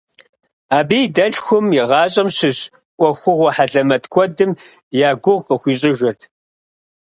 [0.77, 2.59] Абы и дэлъхум и гъащӏэм щыщ
[2.97, 4.51] ӏуэхугъуэ хьэлэмэт куэдым
[5.07, 6.21] я гугъу къыхуищӏыжырт.